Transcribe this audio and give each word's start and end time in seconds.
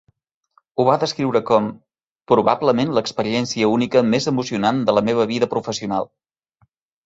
Ho 0.77 0.85
va 0.87 0.95
descriure 1.03 1.41
com 1.49 1.67
"probablement 2.33 2.95
l'experiència 2.99 3.69
única 3.77 4.05
més 4.11 4.29
emocionant 4.35 4.83
de 4.91 4.99
la 4.99 5.07
meva 5.11 5.31
vida 5.37 5.55
professional". 5.57 6.13